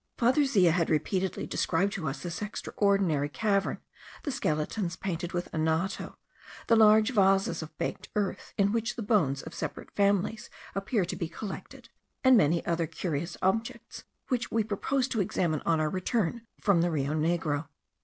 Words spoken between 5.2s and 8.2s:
with anoto, the large vases of baked